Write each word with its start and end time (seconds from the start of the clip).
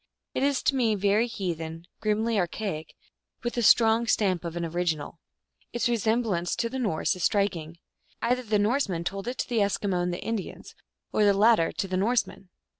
It 0.33 0.41
is 0.41 0.63
to 0.63 0.75
me 0.75 0.95
very 0.95 1.27
heathen, 1.27 1.85
grimly 1.99 2.39
archaic, 2.39 2.95
and 2.97 3.43
with 3.43 3.53
the 3.53 3.61
strong 3.61 4.07
stamp 4.07 4.43
of 4.43 4.55
an 4.55 4.65
original. 4.65 5.19
Its 5.73 5.87
resem 5.87 6.23
GLOOSKAP 6.23 6.23
THE 6.23 6.23
DIVINITY. 6.23 6.25
133 6.25 6.29
blance 6.31 6.55
to 6.55 6.69
the 6.71 6.79
Norse 6.87 7.15
is 7.15 7.23
striking. 7.23 7.77
Either 8.19 8.41
the 8.41 8.57
Norse 8.57 8.89
men 8.89 9.03
told 9.03 9.27
it 9.27 9.37
to 9.37 9.47
the 9.47 9.59
Eskimo 9.59 10.01
and 10.01 10.11
the 10.11 10.23
Indians, 10.23 10.73
or 11.13 11.23
the 11.23 11.33
lat 11.35 11.57
ter 11.57 11.71
to 11.73 11.87
the 11.87 11.97
Norsemen. 11.97 12.49